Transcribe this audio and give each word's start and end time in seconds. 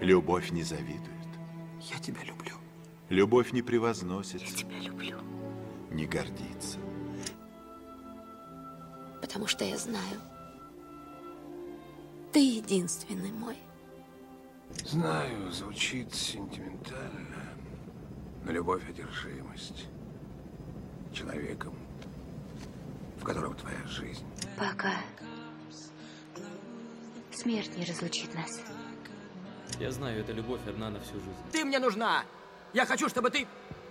Любовь 0.00 0.50
не 0.50 0.62
завидует. 0.62 1.10
Я 1.80 1.98
тебя 1.98 2.22
люблю. 2.24 2.54
Любовь 3.08 3.52
не 3.52 3.62
превозносится. 3.62 4.46
Я 4.46 4.52
тебя 4.52 4.78
люблю. 4.80 5.18
Не 5.90 6.06
гордится. 6.06 6.78
Потому 9.20 9.46
что 9.46 9.64
я 9.64 9.76
знаю. 9.78 10.20
Ты 12.32 12.40
единственный 12.40 13.32
мой. 13.32 13.56
Знаю, 14.84 15.50
звучит 15.52 16.12
сентиментально, 16.12 17.54
но 18.44 18.52
любовь— 18.52 18.82
одержимость 18.88 19.86
человеком, 21.12 21.72
в 23.18 23.24
котором 23.24 23.54
твоя 23.54 23.82
жизнь. 23.86 24.24
Пока 24.58 24.92
смерть 27.32 27.76
не 27.76 27.84
разлучит 27.84 28.34
нас. 28.34 28.60
Я 29.78 29.92
знаю, 29.92 30.20
эта 30.20 30.32
любовь 30.32 30.60
одна 30.66 30.88
на 30.88 30.98
всю 31.00 31.14
жизнь. 31.14 31.36
Ты 31.52 31.64
мне 31.64 31.78
нужна. 31.78 32.22
Я 32.72 32.86
хочу, 32.86 33.08
чтобы 33.10 33.30
ты 33.30 33.46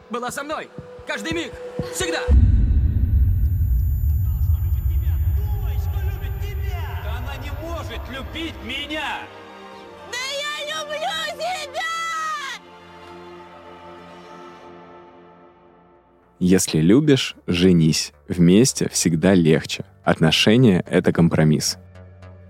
была 0.10 0.32
со 0.32 0.44
мной. 0.44 0.68
Каждый 1.06 1.34
миг. 1.34 1.52
Всегда. 1.94 2.22
Да 7.04 7.18
она 7.18 7.36
не 7.38 7.52
может 7.62 8.02
любить 8.10 8.56
меня! 8.64 9.20
Да 10.12 10.18
я 10.18 10.82
люблю 10.82 11.38
тебя! 11.38 11.82
Если 16.40 16.80
любишь, 16.80 17.36
женись. 17.46 18.12
Вместе 18.28 18.90
всегда 18.90 19.36
легче. 19.36 19.86
Отношения— 20.04 20.84
это 20.90 21.14
компромисс. 21.14 21.78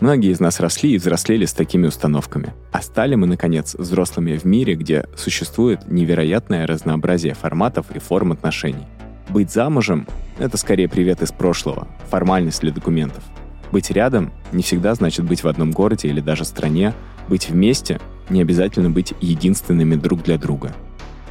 Многие 0.02 0.32
из 0.32 0.40
нас 0.42 0.60
росли 0.60 0.94
и 0.94 0.98
взрослели 0.98 1.46
с 1.46 1.54
такими 1.54 1.88
установками. 1.88 2.54
А 2.72 2.82
стали 2.82 3.16
мы, 3.16 3.28
наконец, 3.28 3.76
взрослыми 3.76 4.38
в 4.38 4.44
мире, 4.44 4.76
где 4.76 5.06
существует 5.16 5.90
невероятное 5.90 6.68
разнообразие 6.68 7.34
форматов 7.34 7.86
и 7.94 8.00
форм 8.00 8.34
отношений. 8.34 8.86
Быть 9.30 9.52
замужем— 9.52 10.06
это 10.40 10.58
скорее 10.58 10.90
привет 10.90 11.22
из 11.22 11.32
прошлого, 11.32 11.88
формальность 12.10 12.62
для 12.62 12.72
документов. 12.72 13.24
Быть 13.72 13.90
рядом 13.90 14.32
не 14.52 14.64
всегда 14.64 14.94
значит 14.96 15.26
быть 15.26 15.44
в 15.44 15.48
одном 15.48 15.72
городе 15.72 16.10
или 16.10 16.20
даже 16.20 16.44
стране. 16.44 16.94
Быть 17.30 17.50
вместе— 17.50 18.00
не 18.30 18.42
обязательно 18.42 18.90
быть 18.90 19.14
единственными 19.22 19.96
друг 19.96 20.24
для 20.24 20.38
друга. 20.38 20.74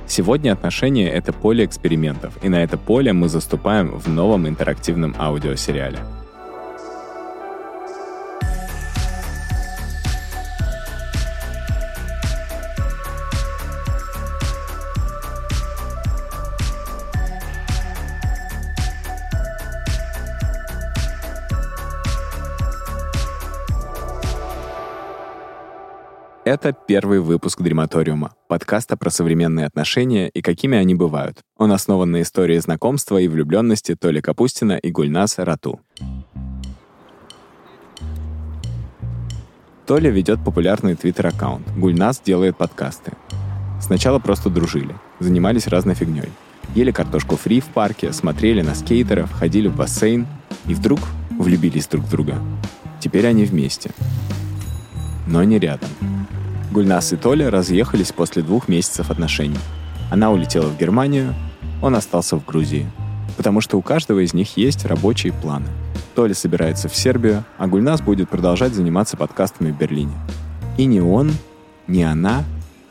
Сегодня 0.07 0.53
отношения— 0.53 1.11
это 1.11 1.33
поле 1.33 1.65
экспериментов, 1.65 2.33
и 2.43 2.49
на 2.49 2.63
это 2.63 2.79
поле 2.79 3.13
мы 3.13 3.29
заступаем 3.29 3.99
в 3.99 4.09
новом 4.09 4.49
интерактивном 4.49 5.15
аудиосериале. 5.19 5.99
Это 26.55 26.73
первый 26.73 27.19
выпуск 27.19 27.61
Дрематориума, 27.63 28.37
подкаста 28.47 28.97
про 28.97 29.11
современные 29.11 29.67
отношения 29.67 30.29
и 30.29 30.41
какими 30.41 30.79
они 30.79 30.95
бывают. 30.95 31.41
Он 31.59 31.73
основан 31.73 32.13
на 32.13 32.23
истории 32.23 32.57
знакомства 32.59 33.19
и 33.19 33.27
влюбленности 33.27 33.97
Толи 33.97 34.21
Капустина 34.21 34.75
и 34.75 34.93
Гульнаса 34.93 35.45
Рату. 35.45 35.81
Толя 39.85 40.11
ведет 40.11 40.45
популярный 40.45 40.95
твиттер-аккаунт, 40.95 41.67
Гульнас 41.77 42.21
делает 42.21 42.57
подкасты. 42.57 43.15
Сначала 43.81 44.21
просто 44.21 44.49
дружили, 44.49 44.95
занимались 45.19 45.67
разной 45.67 45.97
фигней. 45.97 46.31
Ели 46.77 46.93
картошку 46.93 47.35
фри 47.35 47.59
в 47.59 47.67
парке, 47.67 48.13
смотрели 48.13 48.63
на 48.63 48.77
скейтеров, 48.77 49.33
ходили 49.33 49.67
в 49.67 49.75
бассейн 49.75 50.29
и 50.69 50.75
вдруг 50.75 51.01
влюбились 51.37 51.89
друг 51.89 52.05
в 52.05 52.11
друга. 52.11 52.37
Теперь 53.01 53.27
они 53.27 53.45
вместе. 53.45 53.91
Но 55.27 55.43
не 55.43 55.59
рядом. 55.59 55.91
Гульнас 56.75 57.12
и 57.12 57.17
Толя 57.17 57.53
разъехались 57.53 58.11
после 58.11 58.43
двух 58.43 58.67
месяцев 58.67 59.09
отношений. 59.09 59.61
Она 60.11 60.33
улетела 60.33 60.67
в 60.67 60.77
Германию, 60.77 61.33
он 61.81 61.95
остался 61.95 62.37
в 62.37 62.45
Грузии. 62.45 62.91
Потому 63.37 63.61
что 63.61 63.79
у 63.79 63.81
каждого 63.81 64.25
из 64.25 64.35
них 64.35 64.57
есть 64.57 64.85
рабочие 64.85 65.33
планы. 65.33 65.69
Толя 66.17 66.35
собирается 66.35 66.89
в 66.89 66.97
Сербию, 66.97 67.45
а 67.59 67.69
Гульнас 67.69 68.01
будет 68.01 68.29
продолжать 68.29 68.75
заниматься 68.75 69.17
подкастами 69.17 69.71
в 69.71 69.79
Берлине. 69.79 70.15
И 70.77 70.87
ни 70.87 70.99
он, 70.99 71.31
ни 71.87 72.03
она 72.03 72.43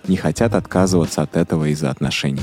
не 0.08 0.16
хотят 0.16 0.56
отказываться 0.56 1.22
от 1.22 1.36
этого 1.36 1.66
из-за 1.66 1.90
отношений. 1.90 2.40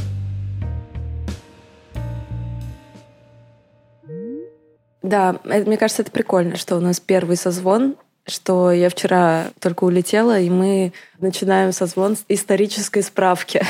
Да, 5.03 5.41
это, 5.45 5.67
мне 5.67 5.79
кажется, 5.79 6.03
это 6.03 6.11
прикольно, 6.11 6.57
что 6.57 6.77
у 6.77 6.81
нас 6.81 7.01
первый 7.01 7.39
созвон, 7.39 7.97
что 8.31 8.73
я 8.73 8.89
вчера 8.89 9.49
только 9.59 9.85
улетела, 9.85 10.39
и 10.41 10.49
мы 10.51 10.93
начинаем 11.19 11.73
созвон 11.73 12.17
с 12.17 12.25
исторической 12.29 13.03
справки. 13.03 13.63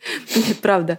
Правда. 0.62 0.98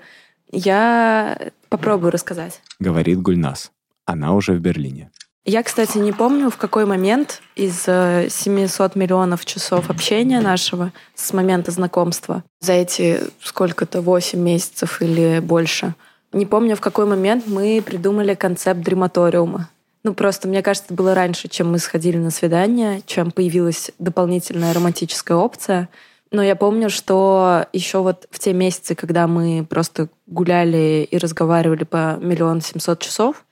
Я 0.51 1.51
попробую 1.69 2.11
рассказать. 2.11 2.61
Говорит 2.79 3.21
Гульнас. 3.21 3.71
Она 4.05 4.33
уже 4.33 4.53
в 4.53 4.59
Берлине. 4.59 5.09
Я, 5.47 5.61
кстати, 5.61 5.99
не 5.99 6.11
помню, 6.11 6.49
в 6.49 6.57
какой 6.57 6.85
момент 6.85 7.41
из 7.55 7.83
э, 7.87 8.29
700 8.29 8.95
миллионов 8.95 9.45
часов 9.45 9.91
общения 9.91 10.41
нашего 10.41 10.91
с 11.13 11.33
момента 11.33 11.69
знакомства 11.71 12.43
за 12.61 12.73
эти 12.73 13.19
сколько-то, 13.41 14.01
8 14.01 14.39
месяцев 14.39 15.03
или 15.03 15.39
больше, 15.39 15.93
не 16.35 16.45
помню, 16.45 16.75
в 16.75 16.81
какой 16.81 17.05
момент 17.05 17.45
мы 17.47 17.81
придумали 17.85 18.33
концепт 18.33 18.81
дрематориума. 18.81 19.69
Ну, 20.05 20.13
просто, 20.13 20.47
мне 20.47 20.61
кажется, 20.61 20.85
это 20.85 20.93
было 20.93 21.15
раньше, 21.15 21.47
чем 21.47 21.71
мы 21.71 21.79
сходили 21.79 22.17
на 22.17 22.29
свидание, 22.29 23.01
чем 23.07 23.31
появилась 23.31 23.89
дополнительная 23.97 24.71
романтическая 24.71 25.35
опция. 25.35 25.89
Но 26.29 26.43
я 26.43 26.55
помню, 26.55 26.91
что 26.91 27.65
еще 27.73 28.03
вот 28.03 28.27
в 28.29 28.37
те 28.37 28.53
месяцы, 28.53 28.93
когда 28.93 29.25
мы 29.25 29.65
просто 29.67 30.09
гуляли 30.27 31.07
и 31.09 31.17
разговаривали 31.17 31.85
по 31.85 32.19
миллион 32.21 32.61
семьсот 32.61 32.99
часов, 32.99 33.45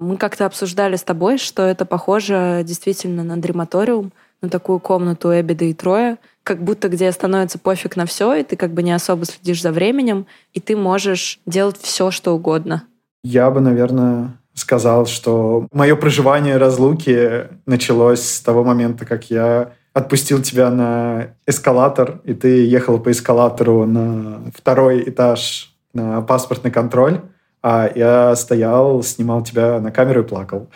Мы 0.00 0.16
как-то 0.16 0.46
обсуждали 0.46 0.96
с 0.96 1.04
тобой, 1.04 1.36
что 1.38 1.62
это 1.62 1.84
похоже 1.84 2.62
действительно 2.64 3.22
на 3.22 3.36
дрематориум, 3.36 4.12
на 4.42 4.48
такую 4.48 4.80
комнату 4.80 5.28
Эбида 5.28 5.66
и 5.66 5.74
Троя, 5.74 6.18
как 6.42 6.64
будто 6.64 6.88
где 6.88 7.12
становится 7.12 7.58
пофиг 7.58 7.94
на 7.96 8.06
все, 8.06 8.34
и 8.34 8.42
ты 8.42 8.56
как 8.56 8.72
бы 8.72 8.82
не 8.82 8.92
особо 8.92 9.26
следишь 9.26 9.62
за 9.62 9.70
временем, 9.70 10.26
и 10.54 10.60
ты 10.60 10.74
можешь 10.74 11.38
делать 11.46 11.78
все, 11.80 12.10
что 12.10 12.34
угодно. 12.34 12.84
Я 13.22 13.50
бы, 13.50 13.60
наверное, 13.60 14.39
сказал, 14.60 15.06
что 15.06 15.66
мое 15.72 15.96
проживание 15.96 16.56
разлуки 16.56 17.48
началось 17.66 18.22
с 18.22 18.40
того 18.40 18.62
момента, 18.62 19.04
как 19.04 19.30
я 19.30 19.72
отпустил 19.92 20.40
тебя 20.42 20.70
на 20.70 21.34
эскалатор, 21.46 22.20
и 22.24 22.34
ты 22.34 22.66
ехал 22.66 23.00
по 23.00 23.10
эскалатору 23.10 23.86
на 23.86 24.42
второй 24.54 25.08
этаж 25.08 25.74
на 25.92 26.20
паспортный 26.20 26.70
контроль, 26.70 27.22
а 27.62 27.90
я 27.94 28.36
стоял, 28.36 29.02
снимал 29.02 29.42
тебя 29.42 29.80
на 29.80 29.90
камеру 29.90 30.22
и 30.22 30.26
плакал. 30.26 30.68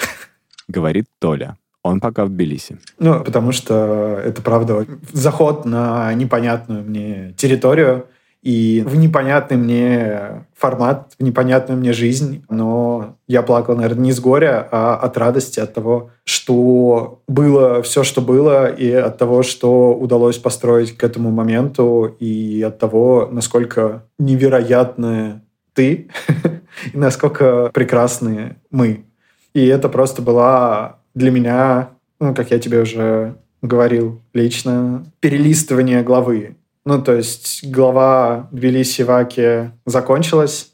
Говорит 0.69 1.07
Толя. 1.21 1.57
Он 1.83 2.01
пока 2.01 2.25
в 2.25 2.31
Тбилиси. 2.31 2.79
Ну, 2.99 3.23
потому 3.23 3.53
что 3.53 4.19
это, 4.25 4.41
правда, 4.41 4.87
заход 5.13 5.67
на 5.67 6.13
непонятную 6.15 6.83
мне 6.83 7.35
территорию 7.37 8.07
и 8.45 8.85
в 8.87 8.95
непонятный 8.97 9.57
мне 9.57 10.45
формат, 10.55 11.15
в 11.19 11.23
непонятную 11.23 11.79
мне 11.81 11.95
жизнь. 11.95 12.45
Но 12.51 13.17
я 13.27 13.43
плакал, 13.43 13.75
наверное, 13.75 14.05
не 14.05 14.13
с 14.13 14.21
горя, 14.21 14.69
а 14.71 14.97
от 14.97 15.17
радости, 15.17 15.61
от 15.61 15.73
того, 15.73 16.11
что 16.25 17.23
было 17.27 17.83
все, 17.83 18.05
что 18.05 18.21
было, 18.21 18.67
и 18.67 18.91
от 18.93 19.17
того, 19.17 19.43
что 19.43 19.95
удалось 19.95 20.37
построить 20.37 20.95
к 20.95 21.03
этому 21.03 21.31
моменту, 21.31 22.15
и 22.21 22.63
от 22.63 22.79
того, 22.79 23.31
насколько 23.33 24.05
невероятны 24.19 25.41
ты, 25.73 26.11
и 26.93 26.97
насколько 26.97 27.71
прекрасны 27.73 28.57
мы. 28.71 29.07
И 29.55 29.67
это 29.67 29.89
просто 29.89 30.21
была 30.21 30.99
для 31.15 31.31
меня, 31.31 31.91
ну, 32.21 32.35
как 32.35 32.51
я 32.51 32.59
тебе 32.59 32.83
уже 32.83 33.37
говорил 33.63 34.21
лично, 34.35 35.07
перелистывание 35.21 36.03
главы. 36.03 36.57
Ну, 36.85 37.03
то 37.03 37.15
есть 37.15 37.65
глава 37.65 38.49
Тбилиси 38.53 39.03
Ваки 39.03 39.71
закончилась, 39.87 40.73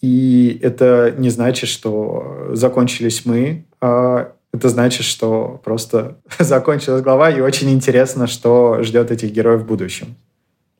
и 0.00 0.58
это 0.62 1.14
не 1.16 1.28
значит, 1.28 1.68
что 1.68 2.48
закончились 2.52 3.26
мы, 3.26 3.66
а 3.80 4.32
это 4.52 4.68
значит, 4.68 5.04
что 5.04 5.60
просто 5.62 6.16
закончилась 6.38 7.02
глава, 7.02 7.30
и 7.30 7.40
очень 7.40 7.70
интересно, 7.70 8.26
что 8.26 8.82
ждет 8.82 9.10
этих 9.10 9.32
героев 9.32 9.62
в 9.62 9.66
будущем. 9.66 10.16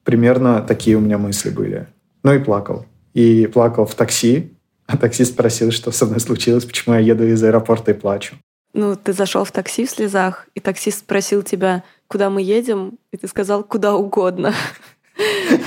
Примерно 0.05 0.63
такие 0.63 0.97
у 0.97 1.01
меня 1.01 1.19
мысли 1.19 1.51
были. 1.51 1.87
Ну 2.23 2.33
и 2.33 2.39
плакал. 2.39 2.87
И 3.13 3.47
плакал 3.47 3.85
в 3.85 3.95
такси, 3.95 4.53
а 4.87 4.97
таксист 4.97 5.33
спросил, 5.33 5.71
что 5.71 5.93
со 5.93 6.07
мной 6.07 6.21
случилось, 6.21 6.65
почему 6.65 6.95
я 6.95 7.01
еду 7.01 7.25
из 7.25 7.43
аэропорта 7.45 7.93
и 7.93 7.95
плачу. 7.95 8.37
Ну, 8.73 8.97
ты 8.97 9.13
зашел 9.13 9.45
в 9.45 9.53
такси 9.53 9.85
в 9.85 9.91
слезах, 9.91 10.47
и 10.55 10.61
таксист 10.61 11.01
спросил 11.01 11.43
тебя, 11.43 11.83
куда 12.11 12.29
мы 12.29 12.43
едем, 12.43 12.99
и 13.13 13.17
ты 13.17 13.29
сказал, 13.29 13.63
куда 13.63 13.95
угодно. 13.95 14.53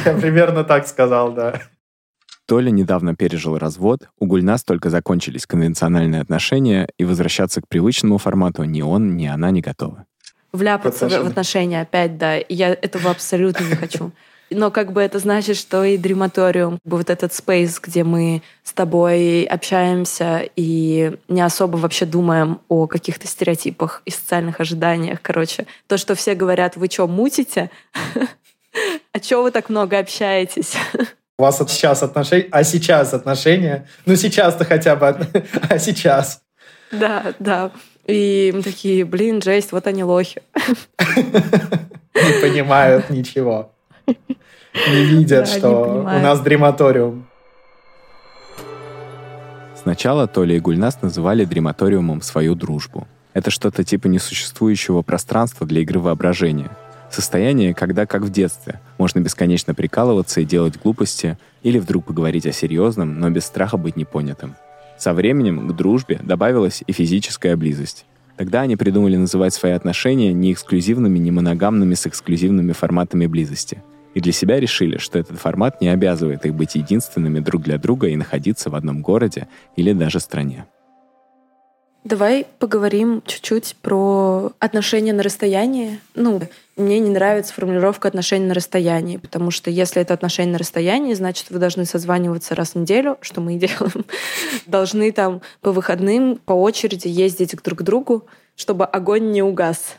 Я 0.06 0.14
примерно 0.22 0.64
так 0.66 0.88
сказал, 0.88 1.32
да. 1.32 1.62
Толя 2.46 2.70
недавно 2.70 3.16
пережил 3.16 3.58
развод, 3.58 4.10
у 4.20 4.26
Гульнас 4.26 4.66
только 4.66 4.90
закончились 4.90 5.48
конвенциональные 5.48 6.20
отношения, 6.20 6.90
и 6.98 7.06
возвращаться 7.06 7.62
к 7.62 7.68
привычному 7.70 8.18
формату 8.18 8.66
ни 8.66 8.82
он, 8.82 9.16
ни 9.16 9.26
она 9.26 9.52
не 9.52 9.62
готовы. 9.62 10.04
Вляпаться 10.52 11.08
в 11.08 11.14
отношения 11.14 11.82
опять, 11.82 12.18
да. 12.18 12.38
И 12.38 12.54
я 12.54 12.70
этого 12.70 13.10
абсолютно 13.10 13.64
не 13.64 13.76
хочу 13.76 14.12
но 14.54 14.72
как 14.72 14.92
бы 14.92 15.02
это 15.02 15.20
значит, 15.20 15.58
что 15.58 15.84
и 15.84 15.98
дрематориум, 15.98 16.80
вот 16.84 17.10
этот 17.10 17.34
спейс, 17.34 17.80
где 17.80 18.04
мы 18.04 18.42
с 18.64 18.74
тобой 18.74 19.44
общаемся 19.44 20.48
и 20.56 21.18
не 21.28 21.42
особо 21.42 21.78
вообще 21.78 22.06
думаем 22.06 22.62
о 22.68 22.88
каких-то 22.88 23.28
стереотипах 23.28 24.02
и 24.06 24.12
социальных 24.12 24.60
ожиданиях. 24.60 25.20
Короче, 25.22 25.68
то, 25.88 25.98
что 25.98 26.16
все 26.16 26.36
говорят, 26.36 26.76
вы 26.76 26.88
что, 26.88 27.08
мутите? 27.08 27.70
А 29.12 29.20
чё 29.20 29.44
вы 29.44 29.52
так 29.52 29.70
много 29.70 30.00
общаетесь? 30.00 30.74
У 31.38 31.44
вас 31.44 31.60
сейчас 31.70 32.02
отношения, 32.02 32.48
а 32.50 32.64
сейчас 32.64 33.14
отношения? 33.14 33.88
Ну, 34.08 34.16
сейчас-то 34.16 34.66
хотя 34.66 34.96
бы, 34.96 35.28
а 35.70 35.78
сейчас? 35.78 36.42
Да, 36.92 37.36
да. 37.38 37.70
И 38.08 38.52
мы 38.56 38.64
такие, 38.64 39.06
блин, 39.06 39.44
жесть, 39.44 39.72
вот 39.72 39.86
они 39.86 40.04
лохи. 40.04 40.42
Не 42.16 42.42
понимают 42.42 43.12
ничего 43.12 43.73
не 44.08 45.06
видят, 45.06 45.48
что 45.48 46.02
у 46.02 46.04
нас 46.04 46.42
дрематориум. 46.42 47.26
Сначала 49.84 50.28
Толя 50.28 50.56
и 50.56 50.60
Гульнас 50.60 51.02
называли 51.02 51.44
дрематориумом 51.44 52.22
свою 52.22 52.56
дружбу. 52.56 53.08
Это 53.34 53.52
что-то 53.52 53.84
типа 53.84 54.08
несуществующего 54.08 55.02
пространства 55.02 55.68
для 55.68 55.82
игры 55.82 56.00
воображения. 56.00 56.70
Состояние, 57.12 57.74
когда, 57.74 58.06
как 58.06 58.22
в 58.22 58.32
детстве, 58.32 58.80
можно 58.98 59.20
бесконечно 59.20 59.74
прикалываться 59.74 60.42
и 60.42 60.46
делать 60.46 60.80
глупости, 60.82 61.38
или 61.64 61.80
вдруг 61.80 62.06
поговорить 62.06 62.46
о 62.46 62.54
серьезном, 62.54 63.20
но 63.20 63.30
без 63.30 63.46
страха 63.46 63.78
быть 63.78 63.98
непонятым. 63.98 64.56
Со 64.98 65.14
временем 65.14 65.68
к 65.68 65.76
дружбе 65.76 66.20
добавилась 66.24 66.82
и 66.88 66.92
физическая 66.92 67.58
близость. 67.58 68.06
Тогда 68.38 68.62
они 68.62 68.78
придумали 68.78 69.18
называть 69.18 69.54
свои 69.54 69.74
отношения 69.74 70.34
не 70.34 70.54
эксклюзивными, 70.54 71.20
не 71.20 71.30
моногамными 71.30 71.94
с 71.94 72.08
эксклюзивными 72.08 72.72
форматами 72.72 73.28
близости— 73.28 73.84
и 74.14 74.20
для 74.20 74.32
себя 74.32 74.60
решили, 74.60 74.98
что 74.98 75.20
этот 75.20 75.40
формат 75.40 75.82
не 75.82 75.90
обязывает 75.90 76.46
их 76.46 76.54
быть 76.54 76.76
единственными 76.76 77.40
друг 77.40 77.64
для 77.64 77.78
друга 77.78 78.08
и 78.08 78.16
находиться 78.16 78.70
в 78.70 78.76
одном 78.76 79.02
городе 79.02 79.48
или 79.76 79.94
даже 79.94 80.20
стране. 80.20 80.66
Давай 82.04 82.46
поговорим 82.60 83.24
чуть-чуть 83.26 83.78
про 83.82 84.52
отношения 84.60 85.14
на 85.14 85.24
расстоянии. 85.24 86.02
Ну, 86.16 86.42
мне 86.76 87.00
не 87.00 87.10
нравится 87.10 87.54
формулировка 87.54 88.10
отношений 88.10 88.46
на 88.46 88.54
расстоянии, 88.54 89.16
потому 89.16 89.52
что 89.52 89.72
если 89.72 90.02
это 90.02 90.14
отношения 90.14 90.52
на 90.52 90.58
расстоянии, 90.58 91.14
значит, 91.14 91.50
вы 91.50 91.60
должны 91.60 91.86
созваниваться 91.86 92.56
раз 92.56 92.72
в 92.72 92.76
неделю, 92.76 93.18
что 93.22 93.40
мы 93.40 93.56
и 93.56 93.58
делаем. 93.58 94.06
Должны 94.66 95.14
там 95.14 95.42
по 95.62 95.72
выходным 95.72 96.36
по 96.36 96.52
очереди 96.52 97.08
ездить 97.08 97.56
друг 97.64 97.80
к 97.80 97.84
другу, 97.84 98.26
чтобы 98.58 98.84
огонь 98.84 99.32
не 99.32 99.42
угас. 99.42 99.96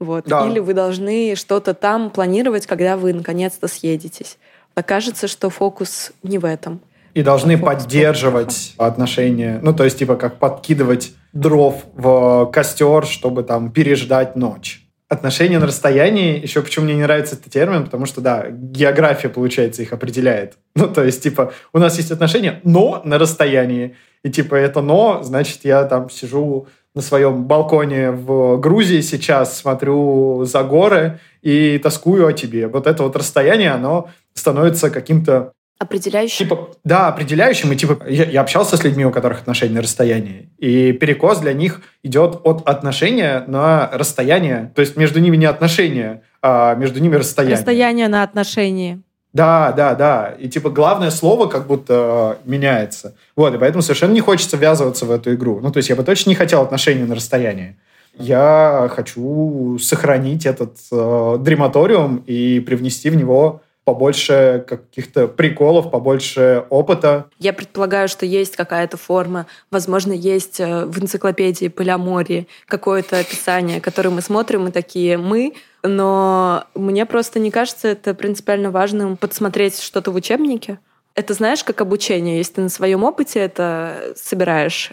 Вот. 0.00 0.26
Да. 0.26 0.46
Или 0.48 0.60
вы 0.60 0.74
должны 0.74 1.34
что-то 1.34 1.74
там 1.74 2.10
планировать, 2.10 2.66
когда 2.66 2.96
вы 2.96 3.12
наконец-то 3.12 3.66
съедетесь. 3.68 4.38
Окажется, 4.74 5.26
что 5.26 5.50
фокус 5.50 6.12
не 6.22 6.38
в 6.38 6.44
этом. 6.44 6.80
И 7.14 7.22
должны 7.22 7.52
а 7.52 7.58
поддерживать 7.58 8.74
отношения. 8.76 9.58
Ну, 9.62 9.74
то 9.74 9.84
есть, 9.84 9.98
типа, 9.98 10.14
как 10.14 10.38
подкидывать 10.38 11.14
дров 11.32 11.84
в 11.94 12.46
костер, 12.52 13.06
чтобы 13.06 13.42
там 13.42 13.72
переждать 13.72 14.36
ночь. 14.36 14.84
Отношения 15.08 15.58
на 15.58 15.66
расстоянии, 15.66 16.38
еще 16.38 16.62
почему 16.62 16.84
мне 16.84 16.94
не 16.94 17.02
нравится 17.02 17.34
этот 17.34 17.50
термин, 17.50 17.84
потому 17.84 18.06
что, 18.06 18.20
да, 18.20 18.46
география, 18.50 19.30
получается, 19.30 19.82
их 19.82 19.92
определяет. 19.92 20.58
Ну, 20.76 20.86
то 20.86 21.02
есть, 21.02 21.24
типа, 21.24 21.52
у 21.72 21.78
нас 21.78 21.96
есть 21.96 22.12
отношения, 22.12 22.60
но 22.62 23.02
на 23.04 23.18
расстоянии. 23.18 23.96
И, 24.22 24.30
типа, 24.30 24.54
это 24.54 24.80
но, 24.80 25.24
значит, 25.24 25.64
я 25.64 25.82
там 25.84 26.08
сижу 26.08 26.68
на 26.94 27.02
своем 27.02 27.44
балконе 27.44 28.10
в 28.10 28.58
Грузии 28.58 29.00
сейчас, 29.00 29.58
смотрю 29.58 30.44
за 30.44 30.62
горы 30.64 31.20
и 31.42 31.78
тоскую 31.78 32.26
о 32.26 32.32
тебе. 32.32 32.68
Вот 32.68 32.86
это 32.86 33.02
вот 33.02 33.16
расстояние, 33.16 33.70
оно 33.70 34.08
становится 34.34 34.90
каким-то 34.90 35.52
Определяющим? 35.80 36.38
Типа, 36.38 36.70
да, 36.82 37.06
определяющим. 37.06 37.70
И 37.70 37.76
типа 37.76 38.04
я, 38.08 38.24
я 38.24 38.40
общался 38.40 38.76
с 38.76 38.82
людьми, 38.82 39.06
у 39.06 39.12
которых 39.12 39.42
отношения 39.42 39.74
на 39.74 39.82
расстоянии. 39.82 40.50
И 40.58 40.90
перекос 40.92 41.38
для 41.38 41.52
них 41.52 41.82
идет 42.02 42.40
от 42.42 42.68
отношения 42.68 43.44
на 43.46 43.88
расстояние. 43.92 44.72
То 44.74 44.80
есть 44.80 44.96
между 44.96 45.20
ними 45.20 45.36
не 45.36 45.46
отношения, 45.46 46.24
а 46.42 46.74
между 46.74 47.00
ними 47.00 47.14
расстояние. 47.14 47.58
Расстояние 47.58 48.08
на 48.08 48.24
отношении. 48.24 49.02
Да, 49.38 49.70
да, 49.70 49.94
да. 49.94 50.34
И 50.36 50.48
типа 50.48 50.68
главное 50.68 51.12
слово 51.12 51.46
как 51.46 51.68
будто 51.68 52.38
э, 52.44 52.50
меняется. 52.50 53.14
Вот, 53.36 53.54
и 53.54 53.58
поэтому 53.58 53.82
совершенно 53.82 54.12
не 54.12 54.20
хочется 54.20 54.56
ввязываться 54.56 55.06
в 55.06 55.12
эту 55.12 55.32
игру. 55.34 55.60
Ну, 55.62 55.70
то 55.70 55.76
есть 55.76 55.88
я 55.90 55.94
бы 55.94 56.02
точно 56.02 56.30
не 56.30 56.34
хотел 56.34 56.60
отношения 56.60 57.04
на 57.04 57.14
расстоянии. 57.14 57.76
Я 58.18 58.90
хочу 58.92 59.78
сохранить 59.80 60.44
этот 60.44 60.78
э, 60.90 61.36
дрематориум 61.38 62.24
и 62.26 62.58
привнести 62.58 63.10
в 63.10 63.14
него 63.14 63.60
побольше 63.84 64.64
каких-то 64.66 65.28
приколов, 65.28 65.92
побольше 65.92 66.64
опыта. 66.68 67.26
Я 67.38 67.52
предполагаю, 67.52 68.08
что 68.08 68.26
есть 68.26 68.56
какая-то 68.56 68.96
форма, 68.96 69.46
возможно, 69.70 70.12
есть 70.12 70.58
э, 70.58 70.84
в 70.84 70.98
энциклопедии 71.00 71.68
Поляморье 71.68 72.48
какое-то 72.66 73.18
описание, 73.18 73.80
которое 73.80 74.10
мы 74.10 74.20
смотрим 74.20 74.66
и 74.66 74.72
такие 74.72 75.16
«мы», 75.16 75.54
но 75.82 76.64
мне 76.74 77.06
просто 77.06 77.38
не 77.38 77.50
кажется 77.50 77.88
это 77.88 78.14
принципиально 78.14 78.70
важным 78.70 79.16
подсмотреть 79.16 79.80
что-то 79.80 80.10
в 80.10 80.14
учебнике. 80.14 80.78
Это 81.14 81.34
знаешь, 81.34 81.64
как 81.64 81.80
обучение. 81.80 82.38
Если 82.38 82.54
ты 82.54 82.60
на 82.62 82.68
своем 82.68 83.04
опыте 83.04 83.40
это 83.40 84.12
собираешь, 84.16 84.92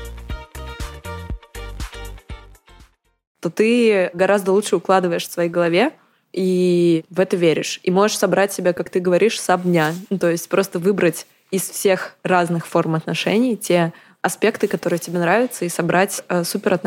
То 3.41 3.49
ты 3.49 4.11
гораздо 4.13 4.53
лучше 4.53 4.77
укладываешь 4.77 5.27
в 5.27 5.31
своей 5.31 5.49
голове 5.49 5.91
и 6.31 7.03
в 7.09 7.19
это 7.19 7.35
веришь. 7.35 7.81
И 7.83 7.91
можешь 7.91 8.17
собрать 8.17 8.53
себя, 8.53 8.71
как 8.71 8.89
ты 8.89 8.99
говоришь, 9.01 9.41
с 9.41 9.57
дня. 9.57 9.93
Ну, 10.09 10.17
то 10.17 10.29
есть 10.29 10.47
просто 10.47 10.79
выбрать 10.79 11.25
из 11.49 11.63
всех 11.63 12.15
разных 12.23 12.65
форм 12.65 12.95
отношений 12.95 13.57
те 13.57 13.91
аспекты, 14.21 14.67
которые 14.67 14.99
тебе 14.99 15.19
нравятся, 15.19 15.65
и 15.65 15.69
собрать 15.69 16.23
э, 16.29 16.43
супер. 16.43 16.79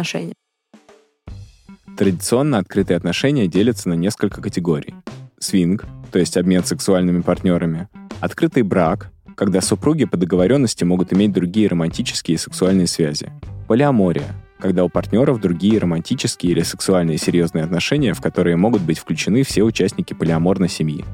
Традиционно 1.99 2.58
открытые 2.58 2.96
отношения 2.96 3.49
делятся 3.49 3.88
на 3.88 3.94
несколько 3.94 4.40
категорий. 4.40 4.94
Свинг, 5.40 5.84
то 6.12 6.18
есть 6.18 6.37
обмен 6.37 6.64
сексуальными 6.64 7.20
партнерами, 7.20 7.88
открытый 8.20 8.62
брак, 8.62 9.11
когда 9.37 9.61
супруги 9.61 10.04
по 10.04 10.16
договоренности 10.16 10.84
могут 10.84 11.12
иметь 11.12 11.32
другие 11.32 11.68
романтические 11.68 12.37
и 12.37 12.38
сексуальные 12.38 12.87
связи, 12.87 13.32
полиамория, 13.66 14.32
когда 14.58 14.84
у 14.84 14.88
партнеров 14.88 15.40
другие 15.40 15.78
романтические 15.78 16.52
или 16.52 16.62
сексуальные 16.62 17.18
серьезные 17.18 17.64
отношения, 17.64 18.14
в 18.14 18.20
которые 18.20 18.56
могут 18.56 18.82
быть 18.82 18.99
включены 18.99 19.42
все 19.42 19.62
участники 19.62 20.14
полиаморной 20.14 20.68
семьи. 20.68 21.04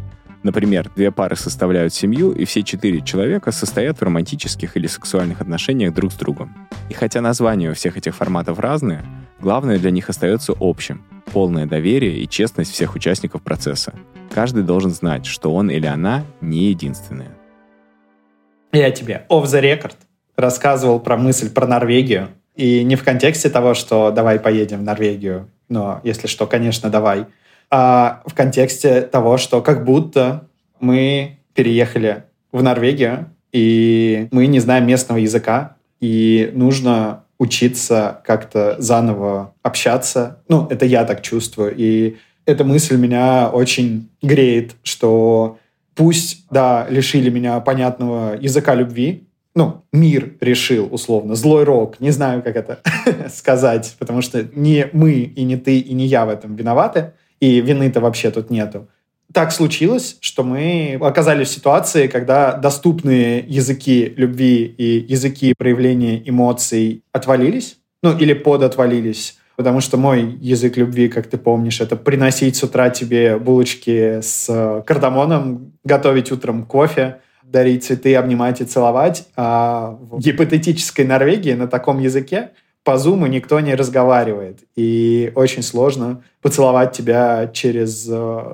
Например, 0.43 0.91
две 0.97 1.11
пары 1.11 1.37
составляют 1.37 1.93
семью, 1.93 2.33
и 2.33 2.45
все 2.47 2.63
четыре 2.63 3.03
человека 3.03 3.53
состоят 3.53 3.99
в 3.99 4.03
романтических 4.03 4.77
или 4.77 4.87
сексуальных 4.87 5.43
отношениях 5.43 5.93
друг 5.93 6.13
с 6.13 6.17
другом. 6.17 6.69
И 6.89 6.95
хотя 6.95 7.21
названия 7.21 7.71
у 7.71 7.75
всех 7.75 7.99
этих 7.99 8.17
форматов 8.17 8.59
разные, 8.59 9.05
главное 9.39 9.79
для 9.79 9.91
них 9.91 10.09
остается 10.09 10.55
общим— 10.59 11.05
полное 11.33 11.67
доверие 11.67 12.19
и 12.19 12.29
честность 12.29 12.73
всех 12.73 12.95
участников 12.95 13.43
процесса. 13.43 13.95
Каждый 14.33 14.63
должен 14.63 14.91
знать, 14.91 15.27
что 15.27 15.55
он 15.55 15.71
или 15.71 15.87
она 15.87 16.25
не 16.41 16.69
единственные. 16.71 17.31
Я 18.73 18.91
тебе 18.91 19.27
off 19.29 19.45
the 19.45 19.61
record 19.61 19.97
рассказывал 20.37 21.01
про 21.01 21.17
мысль 21.17 21.51
про 21.51 21.67
Норвегию, 21.67 22.29
и 22.61 22.85
не 22.85 22.95
в 22.95 23.03
контексте 23.03 23.49
того, 23.49 23.73
что 23.73 24.11
давай 24.11 24.39
поедем 24.39 24.81
в 24.81 24.83
Норвегию, 24.83 25.49
но 25.71 26.03
если 26.05 26.27
что, 26.27 26.47
конечно, 26.47 26.91
давай, 26.91 27.25
а 27.71 28.21
в 28.27 28.35
контексте 28.35 29.01
того, 29.01 29.39
что 29.39 29.63
как 29.63 29.87
будто 29.87 30.47
мы 30.79 31.39
переехали 31.55 32.25
в 32.53 32.63
Норвегию, 32.63 33.31
и 33.51 34.29
мы 34.31 34.47
не 34.47 34.61
знаем 34.61 34.87
местного 34.87 35.17
языка, 35.19 35.77
и 36.01 36.51
нужно 36.53 37.25
учиться 37.39 38.21
как-то 38.27 38.77
заново 38.79 39.55
общаться. 39.63 40.43
Ну, 40.47 40.67
это 40.69 40.85
я 40.85 41.07
так 41.07 41.23
чувствую. 41.23 41.75
И 41.75 42.19
эта 42.45 42.65
мысль 42.65 42.99
меня 42.99 43.49
очень 43.49 44.11
греет, 44.21 44.77
что 44.83 45.59
пусть, 45.95 46.45
да, 46.51 46.87
лишили 46.91 47.31
меня 47.31 47.59
понятного 47.61 48.37
языка 48.39 48.75
любви, 48.75 49.30
ну, 49.55 49.85
мир 49.93 50.35
решил, 50.41 50.89
условно, 50.91 51.35
злой 51.35 51.65
рок, 51.65 52.01
не 52.01 52.11
знаю, 52.11 52.43
как 52.43 52.57
это 52.57 52.81
сказать, 53.35 53.97
потому 53.99 54.23
что 54.23 54.47
не 54.55 54.89
мы 54.93 55.13
и 55.13 55.43
не 55.43 55.57
ты 55.57 55.79
и 55.79 55.93
не 55.93 56.07
я 56.07 56.25
в 56.25 56.29
этом 56.29 56.57
виноваты, 56.57 57.13
и 57.41 57.61
вины-то 57.61 58.01
вообще 58.01 58.31
тут 58.31 58.51
нету. 58.51 58.89
Так 59.33 59.53
случилось, 59.53 60.17
что 60.21 60.43
мы 60.43 60.99
оказались 61.01 61.49
в 61.49 61.53
ситуации, 61.53 62.09
когда 62.09 62.53
доступные 62.57 63.45
языки 63.47 64.13
любви 64.17 64.65
и 64.65 65.07
языки 65.09 65.55
проявления 65.57 66.21
эмоций 66.29 67.05
отвалились, 67.13 67.79
ну, 68.03 68.17
или 68.17 68.33
подотвалились, 68.33 69.39
потому 69.57 69.81
что 69.81 69.97
мой 69.97 70.37
язык 70.41 70.77
любви, 70.77 71.09
как 71.09 71.29
ты 71.29 71.39
помнишь, 71.39 71.81
это 71.81 71.95
приносить 71.95 72.57
с 72.57 72.65
утра 72.65 72.91
тебе 72.91 73.37
булочки 73.37 74.21
с 74.21 74.83
кардамоном, 74.85 75.75
готовить 75.85 76.33
утром 76.33 76.65
кофе, 76.65 77.21
дарить 77.51 77.85
цветы, 77.85 78.15
обнимать 78.15 78.61
и 78.61 78.65
целовать. 78.65 79.27
А 79.37 79.99
в 80.01 80.19
гипотетической 80.19 81.05
Норвегии 81.05 81.53
на 81.53 81.67
таком 81.67 81.99
языке 81.99 82.51
по 82.85 82.97
зуму 82.97 83.27
никто 83.27 83.61
не 83.61 83.75
разговаривает. 83.75 84.61
И 84.77 85.33
очень 85.35 85.63
сложно 85.63 86.23
поцеловать 86.41 86.93
тебя 86.93 87.51
через. 87.53 88.09
Э, 88.09 88.53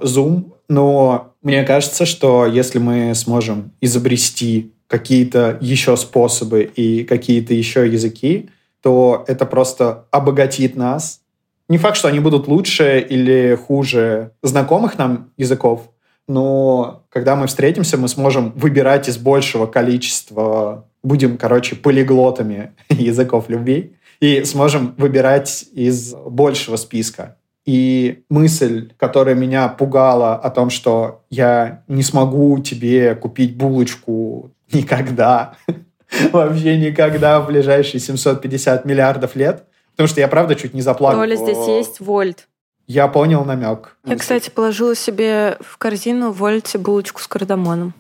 Но 0.69 1.35
мне 1.43 1.63
кажется, 1.65 2.07
что 2.07 2.47
если 2.47 2.79
мы 2.79 3.15
сможем 3.15 3.73
изобрести 3.81 4.73
какие-то 4.89 5.59
еще 5.61 5.97
способы 5.97 6.63
и 6.63 7.05
какие-то 7.05 7.55
еще 7.55 7.89
языки, 7.89 8.51
то 8.83 9.25
это 9.27 9.47
просто 9.47 10.07
обогатит 10.11 10.77
нас. 10.77 11.21
Не 11.69 11.79
факт, 11.79 11.97
что 11.97 12.09
они 12.09 12.21
будут 12.21 12.47
лучше 12.47 13.01
или 13.01 13.57
хуже 13.57 14.33
знакомых 14.43 14.99
нам 14.99 15.31
языков, 15.37 15.91
но 16.29 17.05
когда 17.09 17.37
мы 17.37 17.47
встретимся, 17.47 17.97
мы 17.97 18.09
сможем 18.09 18.53
выбирать 18.57 19.09
из 19.09 19.17
большего 19.19 19.67
количества, 19.67 20.87
будем, 21.03 21.39
короче, 21.39 21.77
полиглотами 21.77 22.73
языков 22.89 23.49
любви, 23.49 23.97
и 24.21 24.45
сможем 24.45 24.95
выбирать 24.97 25.67
из 25.73 26.15
большего 26.15 26.77
списка. 26.77 27.37
И 27.65 28.23
мысль, 28.29 28.93
которая 28.97 29.35
меня 29.35 29.69
пугала 29.69 30.35
о 30.37 30.51
том, 30.51 30.71
что 30.71 31.25
я 31.31 31.83
не 31.89 32.03
смогу 32.03 32.59
тебе 32.61 33.15
купить 33.15 33.57
булочку 33.57 34.53
никогда, 34.73 35.57
вообще 36.33 36.77
никогда 36.79 37.41
в 37.41 37.47
ближайшие 37.47 38.01
750 38.01 38.85
миллиардов 38.85 39.37
лет, 39.37 39.65
потому 39.93 40.09
что 40.09 40.21
я 40.21 40.29
правда 40.29 40.55
чуть 40.55 40.75
не 40.75 40.83
заплакал. 40.83 41.21
Толя, 41.21 41.37
здесь 41.37 41.67
есть 41.69 42.01
вольт. 42.01 42.49
Я 42.87 43.09
понял 43.09 43.45
намек. 43.45 43.97
Я, 44.05 44.17
кстати, 44.17 44.49
положила 44.51 44.95
себе 44.95 45.59
в 45.61 45.77
корзину 45.77 46.31
Вольте 46.31 46.79
булочку 46.79 47.21
с 47.21 47.27
кардамоном. 47.27 47.95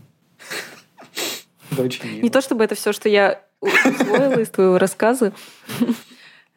Не 1.70 2.30
то 2.30 2.40
чтобы 2.40 2.64
это 2.64 2.74
все, 2.74 2.92
что 2.92 3.08
я 3.08 3.40
усвоила 3.60 4.40
из 4.40 4.50
твоего 4.50 4.78
рассказа. 4.78 5.32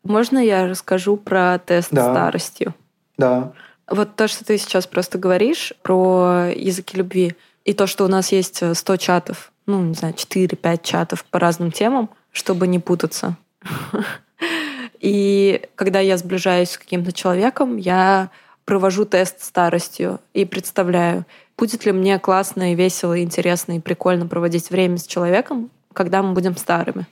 Можно 0.03 0.37
я 0.37 0.67
расскажу 0.67 1.17
про 1.17 1.57
тест 1.59 1.89
да. 1.91 2.11
старостью? 2.11 2.75
Да. 3.17 3.53
Вот 3.89 4.15
то, 4.15 4.27
что 4.27 4.45
ты 4.45 4.57
сейчас 4.57 4.85
просто 4.85 5.17
говоришь 5.17 5.73
про 5.81 6.51
языки 6.55 6.95
любви, 6.95 7.35
и 7.65 7.73
то, 7.73 7.87
что 7.87 8.05
у 8.05 8.07
нас 8.07 8.31
есть 8.31 8.63
100 8.75 8.97
чатов, 8.97 9.51
ну, 9.65 9.81
не 9.81 9.93
знаю, 9.93 10.13
4-5 10.13 10.79
чатов 10.83 11.25
по 11.25 11.39
разным 11.39 11.71
темам, 11.71 12.09
чтобы 12.31 12.67
не 12.67 12.79
путаться. 12.79 13.35
И 14.99 15.61
когда 15.75 15.99
я 15.99 16.17
сближаюсь 16.17 16.71
с 16.71 16.77
каким-то 16.77 17.11
человеком, 17.11 17.77
я 17.77 18.29
провожу 18.65 19.05
тест 19.05 19.41
старостью 19.41 20.19
и 20.33 20.45
представляю, 20.45 21.25
будет 21.57 21.85
ли 21.85 21.91
мне 21.91 22.19
классно 22.19 22.73
и 22.73 22.75
весело, 22.75 23.17
и 23.17 23.23
интересно 23.23 23.77
и 23.77 23.79
прикольно 23.79 24.27
проводить 24.27 24.69
время 24.69 24.97
с 24.97 25.07
человеком, 25.07 25.71
когда 25.93 26.21
мы 26.21 26.33
будем 26.33 26.55
старыми. 26.55 27.07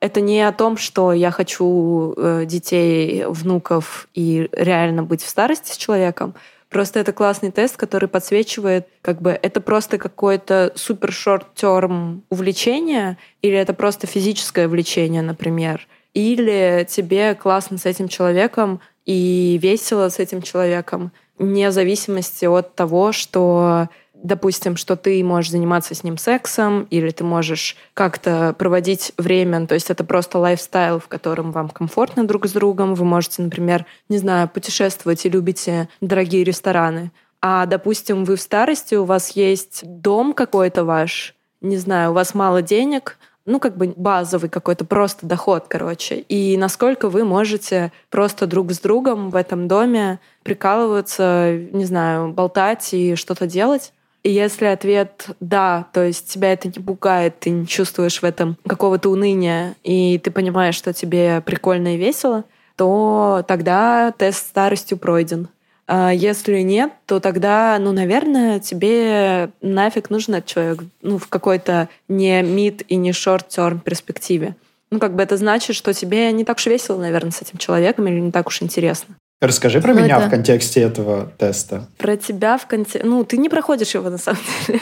Это 0.00 0.20
не 0.20 0.42
о 0.42 0.52
том, 0.52 0.76
что 0.76 1.12
я 1.12 1.30
хочу 1.30 2.14
э, 2.16 2.44
детей, 2.46 3.24
внуков 3.26 4.08
и 4.14 4.48
реально 4.52 5.02
быть 5.02 5.22
в 5.22 5.28
старости 5.28 5.72
с 5.72 5.76
человеком. 5.76 6.34
Просто 6.68 6.98
это 6.98 7.12
классный 7.12 7.52
тест, 7.52 7.76
который 7.76 8.08
подсвечивает, 8.08 8.88
как 9.00 9.22
бы 9.22 9.30
это 9.30 9.60
просто 9.60 9.96
какое-то 9.96 10.72
супер 10.74 11.12
шорт-терм 11.12 12.22
увлечение 12.30 13.18
или 13.42 13.56
это 13.56 13.74
просто 13.74 14.06
физическое 14.06 14.68
влечение, 14.68 15.22
например 15.22 15.86
или 16.14 16.86
тебе 16.88 17.34
классно 17.34 17.76
с 17.76 17.86
этим 17.86 18.08
человеком 18.08 18.80
и 19.04 19.58
весело 19.60 20.08
с 20.08 20.18
этим 20.18 20.40
человеком, 20.40 21.12
вне 21.38 21.70
зависимости 21.70 22.46
от 22.46 22.74
того, 22.74 23.12
что 23.12 23.88
допустим, 24.14 24.76
что 24.76 24.96
ты 24.96 25.22
можешь 25.22 25.50
заниматься 25.50 25.94
с 25.94 26.02
ним 26.02 26.16
сексом, 26.16 26.84
или 26.84 27.10
ты 27.10 27.22
можешь 27.24 27.76
как-то 27.92 28.54
проводить 28.58 29.12
время, 29.18 29.66
то 29.66 29.74
есть 29.74 29.90
это 29.90 30.02
просто 30.02 30.38
лайфстайл, 30.38 30.98
в 30.98 31.08
котором 31.08 31.52
вам 31.52 31.68
комфортно 31.68 32.26
друг 32.26 32.46
с 32.46 32.52
другом, 32.52 32.94
вы 32.94 33.04
можете, 33.04 33.42
например, 33.42 33.84
не 34.08 34.16
знаю, 34.16 34.48
путешествовать 34.48 35.26
и 35.26 35.28
любите 35.28 35.90
дорогие 36.00 36.42
рестораны, 36.42 37.12
а, 37.42 37.66
допустим, 37.66 38.24
вы 38.24 38.36
в 38.36 38.40
старости, 38.40 38.94
у 38.94 39.04
вас 39.04 39.32
есть 39.32 39.82
дом 39.84 40.32
какой-то 40.32 40.84
ваш, 40.84 41.34
не 41.60 41.76
знаю, 41.76 42.12
у 42.12 42.14
вас 42.14 42.32
мало 42.32 42.62
денег, 42.62 43.18
ну, 43.46 43.60
как 43.60 43.76
бы 43.76 43.92
базовый 43.96 44.48
какой-то 44.48 44.84
просто 44.84 45.26
доход, 45.26 45.66
короче. 45.68 46.16
И 46.28 46.56
насколько 46.56 47.08
вы 47.08 47.24
можете 47.24 47.92
просто 48.10 48.46
друг 48.46 48.72
с 48.72 48.80
другом 48.80 49.30
в 49.30 49.36
этом 49.36 49.68
доме 49.68 50.18
прикалываться, 50.42 51.52
не 51.72 51.84
знаю, 51.84 52.32
болтать 52.32 52.94
и 52.94 53.16
что-то 53.16 53.46
делать. 53.46 53.92
И 54.22 54.30
если 54.30 54.64
ответ 54.64 55.26
«да», 55.40 55.86
то 55.92 56.02
есть 56.02 56.32
тебя 56.32 56.54
это 56.54 56.68
не 56.68 56.82
пугает, 56.82 57.40
ты 57.40 57.50
не 57.50 57.66
чувствуешь 57.66 58.22
в 58.22 58.24
этом 58.24 58.56
какого-то 58.66 59.10
уныния, 59.10 59.74
и 59.82 60.18
ты 60.18 60.30
понимаешь, 60.30 60.76
что 60.76 60.94
тебе 60.94 61.42
прикольно 61.42 61.94
и 61.94 61.98
весело, 61.98 62.44
то 62.76 63.44
тогда 63.46 64.12
тест 64.16 64.46
старостью 64.48 64.96
пройден. 64.96 65.48
А 65.86 66.10
если 66.12 66.60
нет, 66.60 66.92
то 67.06 67.20
тогда, 67.20 67.76
ну, 67.78 67.92
наверное, 67.92 68.58
тебе 68.58 69.50
нафиг 69.60 70.10
нужен 70.10 70.34
этот 70.34 70.48
человек 70.48 70.82
ну, 71.02 71.18
в 71.18 71.28
какой-то 71.28 71.88
не 72.08 72.42
mid 72.42 72.84
и 72.88 72.96
не 72.96 73.10
short-term 73.10 73.80
перспективе. 73.80 74.56
Ну, 74.90 74.98
как 74.98 75.14
бы 75.14 75.22
это 75.22 75.36
значит, 75.36 75.76
что 75.76 75.92
тебе 75.92 76.32
не 76.32 76.44
так 76.44 76.56
уж 76.56 76.66
весело, 76.66 76.98
наверное, 76.98 77.32
с 77.32 77.42
этим 77.42 77.58
человеком 77.58 78.06
или 78.06 78.20
не 78.20 78.30
так 78.30 78.46
уж 78.46 78.62
интересно. 78.62 79.16
Расскажи 79.40 79.80
про 79.80 79.92
ну, 79.92 80.00
меня 80.00 80.18
это... 80.18 80.28
в 80.28 80.30
контексте 80.30 80.80
этого 80.80 81.30
теста. 81.36 81.86
Про 81.98 82.16
тебя 82.16 82.56
в 82.56 82.66
контексте... 82.66 83.02
Ну, 83.04 83.24
ты 83.24 83.36
не 83.36 83.48
проходишь 83.48 83.94
его, 83.94 84.08
на 84.08 84.18
самом 84.18 84.40
деле. 84.66 84.80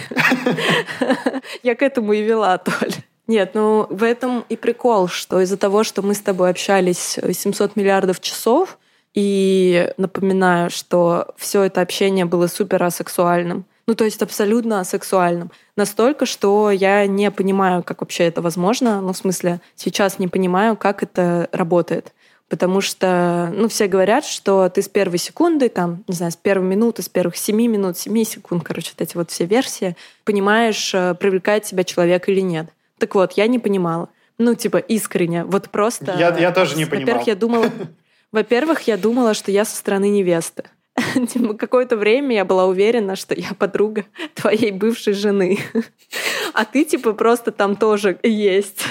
Я 1.63 1.75
к 1.75 1.83
этому 1.83 2.13
и 2.13 2.23
вела, 2.23 2.59
Толя. 2.59 2.95
Нет, 3.29 3.53
ну 3.55 3.87
в 3.89 4.03
этом 4.03 4.45
и 4.49 4.57
прикол, 4.57 5.09
что 5.09 5.41
из-за 5.41 5.57
того, 5.57 5.85
что 5.85 6.03
мы 6.03 6.15
с 6.15 6.21
тобой 6.21 6.51
общались 6.51 7.19
700 7.33 7.77
миллиардов 7.77 8.21
часов, 8.21 8.79
и 9.15 9.93
напоминаю, 9.97 10.71
что 10.71 11.35
все 11.37 11.63
это 11.63 11.81
общение 11.81 12.25
было 12.25 12.47
супер 12.47 12.83
асексуальным. 12.83 13.67
Ну, 13.87 13.95
то 13.95 14.05
есть 14.05 14.23
абсолютно 14.23 14.81
асексуальным. 14.81 15.51
Настолько, 15.77 16.25
что 16.25 16.71
я 16.71 17.07
не 17.07 17.31
понимаю, 17.31 17.83
как 17.83 18.01
вообще 18.01 18.25
это 18.25 18.41
возможно. 18.41 19.01
Ну, 19.01 19.13
в 19.13 19.17
смысле, 19.17 19.61
сейчас 19.75 20.19
не 20.19 20.29
понимаю, 20.29 20.77
как 20.77 21.03
это 21.03 21.49
работает. 21.53 22.13
Потому 22.49 22.81
что, 22.81 23.51
ну, 23.55 23.67
все 23.69 23.89
говорят, 23.89 24.25
что 24.25 24.69
ты 24.69 24.83
с 24.83 24.89
первой 24.89 25.19
секунды, 25.19 25.69
там, 25.69 26.05
не 26.07 26.15
знаю, 26.15 26.33
с 26.33 26.37
первой 26.37 26.67
минуты, 26.67 27.03
с 27.03 27.09
первых 27.09 27.37
семи 27.37 27.67
минут, 27.67 27.97
семи 27.97 28.25
секунд, 28.25 28.63
короче, 28.63 28.93
вот 28.97 29.01
эти 29.01 29.17
вот 29.17 29.31
все 29.31 29.47
версии, 29.47 29.97
понимаешь, 30.25 30.95
э, 30.95 31.15
привлекает 31.15 31.65
тебя 31.65 31.83
человек 31.83 32.29
или 32.29 32.41
нет. 32.41 32.67
Так 32.99 33.15
вот, 33.15 33.33
я 33.33 33.47
не 33.47 33.59
понимала. 33.59 34.11
Ну, 34.37 34.55
типа, 34.55 34.77
искренне. 34.77 35.45
Вот 35.45 35.71
просто... 35.71 36.15
Я, 36.19 36.37
я 36.37 36.53
тоже 36.53 36.77
не 36.77 36.85
понимала. 36.85 37.01
Во-первых, 37.01 37.27
я 37.27 37.37
думала... 37.37 37.67
Во-первых, 38.33 38.83
я 38.83 38.97
думала, 38.97 39.35
что 39.35 39.51
я 39.51 39.65
со 39.65 39.77
стороны 39.77 40.09
невесты. 40.09 40.65
Типа, 41.29 41.55
какое-то 41.55 41.97
время 41.97 42.35
я 42.35 42.45
была 42.45 42.67
уверена, 42.67 43.17
что 43.17 43.35
я 43.35 43.55
подруга 43.59 44.05
твоей 44.35 44.73
бывшей 44.73 45.13
жены. 45.13 45.59
А 46.55 46.67
ты, 46.67 46.85
типа, 46.85 47.15
просто 47.15 47.51
там 47.51 47.77
тоже 47.77 48.19
есть. 48.23 48.85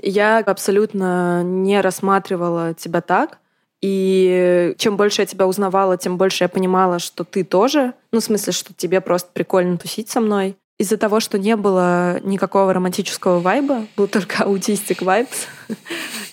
Я 0.00 0.38
абсолютно 0.38 1.42
не 1.42 1.78
рассматривала 1.82 2.72
тебя 2.72 3.02
так. 3.02 3.38
И 3.82 4.74
чем 4.78 4.96
больше 4.96 5.20
я 5.20 5.26
тебя 5.26 5.46
узнавала, 5.46 5.98
тем 5.98 6.16
больше 6.16 6.44
я 6.44 6.48
понимала, 6.48 6.98
что 6.98 7.24
ты 7.24 7.44
тоже. 7.44 7.92
Ну, 8.12 8.20
в 8.20 8.24
смысле, 8.24 8.54
что 8.54 8.72
тебе 8.72 9.02
просто 9.02 9.28
прикольно 9.30 9.76
тусить 9.76 10.08
со 10.08 10.22
мной. 10.22 10.56
Из-за 10.78 10.98
того, 10.98 11.20
что 11.20 11.38
не 11.38 11.56
было 11.56 12.20
никакого 12.22 12.74
романтического 12.74 13.40
вайба, 13.40 13.86
был 13.96 14.08
только 14.08 14.44
аутистик 14.44 15.02
вайбс, 15.02 15.46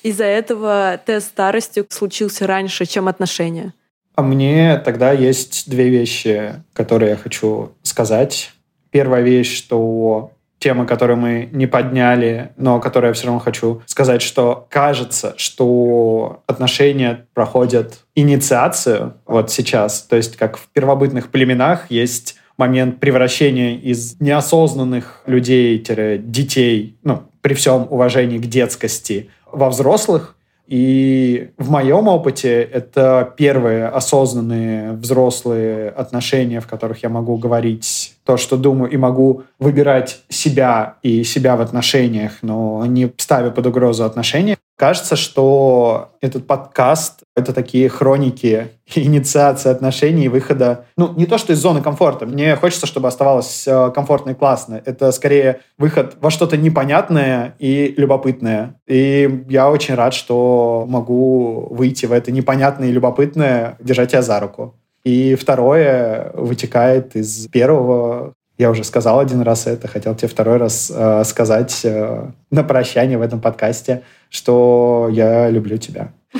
из-за 0.03 0.25
этого 0.25 0.99
тест 1.05 1.29
старостью 1.29 1.85
случился 1.89 2.45
раньше, 2.45 2.85
чем 2.85 3.07
отношения. 3.07 3.73
А 4.15 4.21
мне 4.21 4.77
тогда 4.77 5.11
есть 5.11 5.69
две 5.69 5.89
вещи, 5.89 6.63
которые 6.73 7.11
я 7.11 7.15
хочу 7.15 7.71
сказать. 7.81 8.51
Первая 8.91 9.23
вещь, 9.23 9.57
что 9.57 10.33
тема, 10.59 10.85
которую 10.85 11.17
мы 11.17 11.49
не 11.51 11.67
подняли, 11.67 12.51
но 12.55 12.79
которую 12.79 13.09
я 13.09 13.13
все 13.13 13.25
равно 13.25 13.39
хочу 13.39 13.81
сказать, 13.85 14.21
что 14.21 14.67
кажется, 14.69 15.33
что 15.35 16.43
отношения 16.47 17.27
проходят 17.33 18.05
инициацию 18.15 19.15
вот 19.25 19.51
сейчас. 19.51 20.03
То 20.03 20.15
есть 20.15 20.37
как 20.37 20.57
в 20.57 20.67
первобытных 20.69 21.31
племенах 21.31 21.89
есть 21.89 22.37
момент 22.57 22.99
превращения 22.99 23.75
из 23.77 24.19
неосознанных 24.19 25.21
людей-детей, 25.25 26.95
ну, 27.03 27.23
при 27.41 27.53
всем 27.53 27.87
уважении 27.89 28.37
к 28.37 28.45
детскости, 28.45 29.29
во 29.51 29.69
взрослых. 29.69 30.35
И 30.65 31.49
в 31.57 31.69
моем 31.69 32.07
опыте 32.07 32.61
это 32.61 33.33
первые 33.35 33.87
осознанные 33.87 34.93
взрослые 34.93 35.89
отношения, 35.89 36.61
в 36.61 36.67
которых 36.67 37.03
я 37.03 37.09
могу 37.09 37.37
говорить 37.37 38.15
то, 38.23 38.37
что 38.37 38.55
думаю, 38.55 38.89
и 38.89 38.95
могу 38.95 39.43
выбирать 39.59 40.21
себя 40.29 40.95
и 41.03 41.25
себя 41.25 41.57
в 41.57 41.61
отношениях, 41.61 42.39
но 42.41 42.85
не 42.85 43.11
ставя 43.17 43.51
под 43.51 43.67
угрозу 43.67 44.05
отношения. 44.05 44.57
Кажется, 44.75 45.15
что 45.15 46.13
этот 46.19 46.47
подкаст— 46.47 47.23
это 47.35 47.53
такие 47.53 47.89
хроники 47.89 48.71
инициации 48.95 49.69
отношений 49.69 50.25
и 50.25 50.29
выхода, 50.29 50.85
ну, 50.97 51.13
не 51.15 51.25
то 51.25 51.37
что 51.37 51.53
из 51.53 51.59
зоны 51.59 51.81
комфорта. 51.81 52.25
Мне 52.25 52.55
хочется, 52.55 52.87
чтобы 52.87 53.07
оставалось 53.07 53.67
э, 53.67 53.91
комфортно 53.91 54.31
и 54.31 54.33
классно. 54.33 54.81
Это 54.83 55.11
скорее 55.11 55.61
выход 55.77 56.17
во 56.19 56.31
что-то 56.31 56.57
непонятное 56.57 57.55
и 57.59 57.93
любопытное. 57.97 58.79
И 58.87 59.45
я 59.47 59.69
очень 59.69 59.93
рад, 59.93 60.13
что 60.13 60.85
могу 60.87 61.67
выйти 61.69 62.07
в 62.07 62.11
это 62.11 62.31
непонятное 62.31 62.89
и 62.89 62.91
любопытное, 62.91 63.77
держать 63.79 64.11
тебя 64.11 64.23
за 64.23 64.39
руку. 64.39 64.75
И 65.03 65.35
второе 65.35 66.31
вытекает 66.33 67.15
из 67.15 67.47
первого. 67.47 68.33
Я 68.63 68.69
уже 68.69 68.85
сказал 68.85 69.19
один 69.19 69.41
раз 69.41 69.67
это, 69.67 69.89
хотел 69.89 70.15
тебе 70.15 70.29
второй 70.29 70.55
раз 70.55 70.89
э, 70.89 71.25
сказать 71.25 71.81
э, 71.83 72.29
на 72.49 72.63
прощание 72.63 73.17
в 73.17 73.21
этом 73.21 73.41
подкасте, 73.41 74.03
что 74.29 75.09
я 75.11 75.49
люблю 75.49 75.77
тебя. 75.77 76.13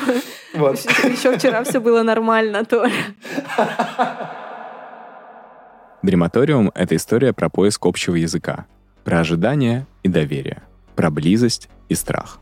Вот. 0.56 0.78
Еще 0.78 1.38
вчера 1.38 1.64
все 1.66 1.82
было 1.82 2.02
нормально, 2.02 2.64
Толя. 2.64 2.94
Дрематориум— 6.02 6.72
это 6.76 6.96
история 6.96 7.34
про 7.34 7.50
поиск 7.50 7.86
общего 7.86 8.16
языка, 8.16 8.68
про 9.04 9.20
ожидание 9.20 9.86
и 10.04 10.08
доверие, 10.08 10.62
про 10.96 11.10
близость 11.10 11.68
и 11.90 11.96
страх. 11.96 12.40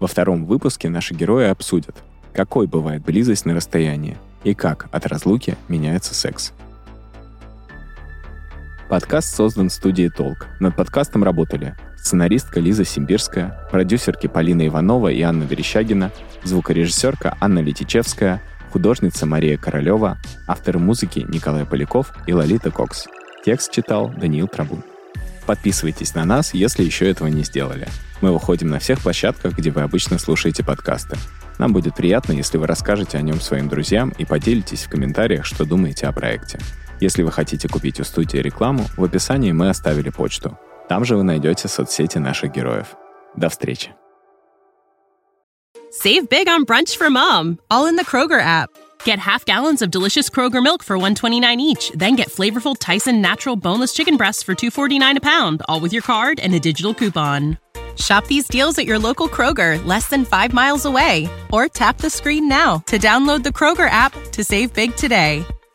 Во 0.00 0.08
втором 0.08 0.46
выпуске 0.46 0.88
наши 0.88 1.14
герои 1.14 1.46
обсудят, 1.46 1.94
какой 2.32 2.66
бывает 2.66 3.04
близость 3.04 3.46
на 3.46 3.54
расстоянии 3.54 4.16
и 4.42 4.52
как 4.54 4.88
от 4.90 5.06
разлуки 5.06 5.56
меняется 5.68 6.12
секс. 6.12 6.52
Подкаст 8.88 9.34
создан 9.34 9.70
студией 9.70 10.10
«Толк». 10.10 10.46
Над 10.60 10.76
подкастом 10.76 11.24
работали 11.24 11.74
сценаристка 11.96 12.60
Лиза 12.60 12.84
Симбирская, 12.84 13.66
продюсерки 13.70 14.26
Полина 14.26 14.66
Иванова 14.66 15.08
и 15.08 15.22
Анна 15.22 15.44
Верещагина, 15.44 16.12
звукорежиссерка 16.44 17.36
Анна 17.40 17.60
Летичевская, 17.60 18.42
художница 18.70 19.24
Мария 19.26 19.56
Королева, 19.56 20.18
авторы 20.46 20.78
музыки 20.78 21.24
Николай 21.28 21.64
Поляков 21.64 22.12
и 22.26 22.34
Лолита 22.34 22.70
Кокс. 22.70 23.06
Текст 23.44 23.72
читал 23.72 24.10
Даниил 24.10 24.48
Трабун. 24.48 24.84
Подписывайтесь 25.46 26.14
на 26.14 26.24
нас, 26.24 26.54
если 26.54 26.84
еще 26.84 27.08
этого 27.08 27.28
не 27.28 27.44
сделали. 27.44 27.88
Мы 28.20 28.32
выходим 28.32 28.68
на 28.68 28.78
всех 28.78 29.00
площадках, 29.00 29.56
где 29.56 29.70
вы 29.70 29.82
обычно 29.82 30.18
слушаете 30.18 30.62
подкасты. 30.62 31.16
Нам 31.58 31.72
будет 31.72 31.96
приятно, 31.96 32.32
если 32.32 32.58
вы 32.58 32.66
расскажете 32.66 33.18
о 33.18 33.22
нем 33.22 33.40
своим 33.40 33.68
друзьям 33.68 34.12
и 34.18 34.24
поделитесь 34.24 34.84
в 34.84 34.88
комментариях, 34.88 35.44
что 35.44 35.64
думаете 35.64 36.06
о 36.06 36.12
проекте. 36.12 36.58
Если 37.01 37.23
вы 37.23 37.31
хотите 37.31 37.67
купить 37.67 37.99
у 37.99 38.03
студии 38.03 38.37
рекламу, 38.37 38.87
в 38.97 39.03
описании 39.03 39.51
мы 39.51 39.69
оставили 39.69 40.09
почту. 40.09 40.57
Там 40.89 41.05
же 41.05 41.15
вы 41.15 41.23
найдете 41.23 41.67
соцсети 41.67 42.17
наших 42.17 42.51
героев. 42.51 42.95
До 43.35 43.49
встречи. 43.49 43.91
Save 45.91 46.27
big 46.29 46.47
on 46.47 46.65
brunch 46.65 46.97
for 46.97 47.09
mom, 47.09 47.59
all 47.71 47.87
in 47.87 47.95
the 47.95 48.03
Kroger 48.03 48.41
app. 48.41 48.69
Get 49.05 49.19
half 49.19 49.45
gallons 49.45 49.81
of 49.81 49.89
delicious 49.89 50.29
Kroger 50.29 50.61
milk 50.61 50.83
for 50.83 50.97
129 50.97 51.59
each, 51.59 51.91
then 51.95 52.15
get 52.15 52.29
flavorful 52.29 52.75
Tyson 52.77 53.21
natural 53.21 53.55
boneless 53.55 53.93
chicken 53.93 54.17
breasts 54.17 54.43
for 54.43 54.53
249 54.53 55.17
a 55.17 55.21
pound, 55.21 55.61
all 55.69 55.79
with 55.79 55.93
your 55.93 56.01
card 56.01 56.39
and 56.39 56.53
a 56.53 56.59
digital 56.59 56.93
coupon. 56.93 57.57
Shop 57.95 58.27
these 58.27 58.47
deals 58.47 58.77
at 58.77 58.85
your 58.85 58.99
local 58.99 59.27
Kroger, 59.27 59.83
less 59.85 60.07
than 60.09 60.25
5 60.25 60.53
miles 60.53 60.85
away, 60.85 61.29
or 61.51 61.67
tap 61.67 61.97
the 61.97 62.09
screen 62.09 62.47
now 62.47 62.79
to 62.87 62.97
download 62.97 63.43
the 63.43 63.49
Kroger 63.49 63.89
app 63.89 64.13
to 64.33 64.43
save 64.43 64.73
big 64.73 64.95
today. 64.95 65.45